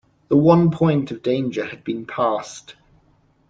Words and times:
The 0.29 0.35
one 0.35 0.71
point 0.71 1.11
of 1.11 1.21
danger 1.21 1.63
had 1.65 1.83
been 1.83 2.07
passed. 2.07 2.73